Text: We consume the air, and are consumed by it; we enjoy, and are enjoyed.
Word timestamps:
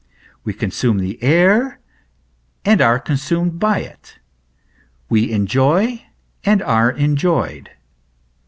We 0.43 0.53
consume 0.53 0.97
the 0.97 1.21
air, 1.21 1.79
and 2.65 2.81
are 2.81 2.99
consumed 2.99 3.59
by 3.59 3.81
it; 3.81 4.17
we 5.09 5.31
enjoy, 5.31 6.05
and 6.43 6.59
are 6.63 6.89
enjoyed. 6.91 7.69